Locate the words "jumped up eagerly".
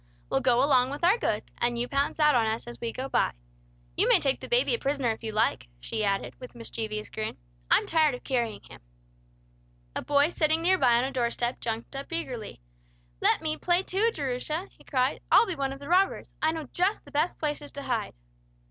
11.59-12.59